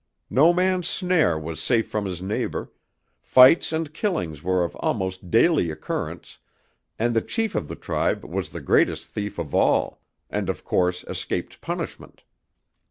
No 0.31 0.51
man's 0.51 0.89
snare 0.89 1.37
was 1.37 1.61
safe 1.61 1.87
from 1.87 2.05
his 2.05 2.23
neighbor, 2.23 2.71
fights 3.21 3.71
and 3.71 3.93
killings 3.93 4.41
were 4.41 4.63
of 4.63 4.75
almost 4.77 5.29
daily 5.29 5.69
occurrence, 5.69 6.39
and 6.97 7.15
the 7.15 7.21
chief 7.21 7.53
of 7.53 7.67
the 7.67 7.75
tribe 7.75 8.25
was 8.25 8.49
the 8.49 8.61
greatest 8.61 9.09
thief 9.09 9.37
of 9.37 9.53
all, 9.53 10.01
and 10.27 10.49
of 10.49 10.63
course 10.63 11.03
escaped 11.03 11.61
punishment. 11.61 12.23